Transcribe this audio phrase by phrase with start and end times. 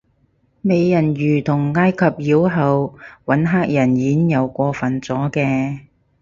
[0.63, 5.81] 美人魚同埃及妖后搵黑人演又過份咗嘅